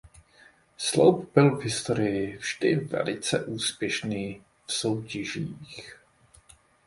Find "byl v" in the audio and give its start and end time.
1.35-1.63